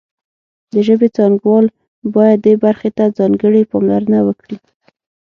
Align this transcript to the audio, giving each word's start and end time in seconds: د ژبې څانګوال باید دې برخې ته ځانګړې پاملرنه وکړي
د 0.71 0.73
ژبې 0.87 1.07
څانګوال 1.15 1.65
باید 2.15 2.39
دې 2.45 2.53
برخې 2.63 2.89
ته 2.97 3.03
ځانګړې 3.17 3.61
پاملرنه 3.71 4.19
وکړي 4.27 4.57